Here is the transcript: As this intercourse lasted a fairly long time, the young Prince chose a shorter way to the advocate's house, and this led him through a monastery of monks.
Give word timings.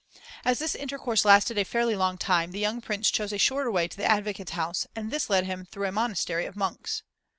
As 0.43 0.57
this 0.57 0.73
intercourse 0.73 1.25
lasted 1.25 1.59
a 1.59 1.63
fairly 1.63 1.95
long 1.95 2.17
time, 2.17 2.53
the 2.53 2.59
young 2.59 2.81
Prince 2.81 3.11
chose 3.11 3.31
a 3.31 3.37
shorter 3.37 3.69
way 3.69 3.87
to 3.87 3.95
the 3.97 4.03
advocate's 4.03 4.53
house, 4.53 4.87
and 4.95 5.11
this 5.11 5.29
led 5.29 5.45
him 5.45 5.63
through 5.63 5.85
a 5.85 5.91
monastery 5.91 6.47
of 6.47 6.55
monks. 6.55 7.03